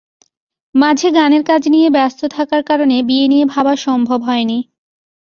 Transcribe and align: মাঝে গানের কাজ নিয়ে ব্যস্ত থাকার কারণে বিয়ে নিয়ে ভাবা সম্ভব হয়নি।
মাঝে 0.75 1.07
গানের 1.11 1.43
কাজ 1.43 1.63
নিয়ে 1.67 1.89
ব্যস্ত 1.89 2.21
থাকার 2.27 2.61
কারণে 2.63 2.97
বিয়ে 3.03 3.27
নিয়ে 3.27 3.45
ভাবা 3.45 3.73
সম্ভব 3.77 4.19
হয়নি। 4.21 4.57